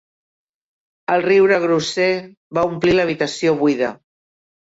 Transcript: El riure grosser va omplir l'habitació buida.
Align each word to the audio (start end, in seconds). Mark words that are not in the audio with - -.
El 1.15 1.21
riure 1.25 1.59
grosser 1.65 2.07
va 2.59 2.65
omplir 2.71 2.97
l'habitació 2.97 3.53
buida. 3.63 3.93